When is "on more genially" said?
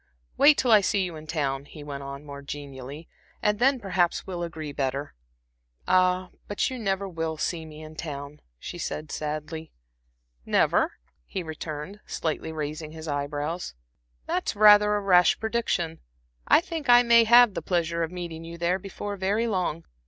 2.01-3.07